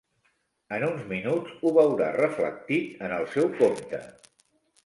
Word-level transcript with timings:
En 0.77 0.85
uns 0.87 1.03
minuts 1.11 1.53
ho 1.63 1.73
veurà 1.77 2.09
reflectit 2.17 3.07
en 3.09 3.15
el 3.19 3.29
seu 3.37 3.55
compte. 3.63 4.05